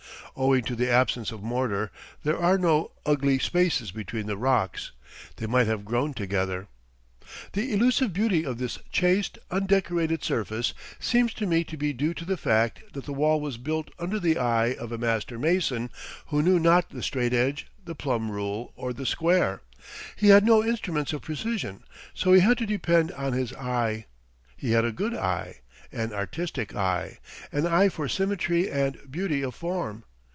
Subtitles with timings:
[0.37, 1.91] Owing to the absence of mortar,
[2.23, 4.91] there are no ugly spaces between the rocks.
[5.35, 6.67] They might have grown together.
[7.51, 12.23] The elusive beauty of this chaste, undecorated surface seems to me to be due to
[12.23, 15.89] the fact that the wall was built under the eye of a master mason
[16.27, 19.61] who knew not the straight edge, the plumb rule, or the square.
[20.15, 21.83] He had no instruments of precision,
[22.13, 24.05] so he had to depend on his eye.
[24.55, 25.59] He had a good eye,
[25.91, 27.19] an artistic eye,
[27.51, 30.05] an eye for symmetry and beauty of form.